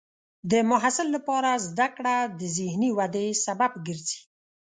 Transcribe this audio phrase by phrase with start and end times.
[0.51, 4.19] د محصل لپاره زده کړه د ذهني ودې سبب ګرځي.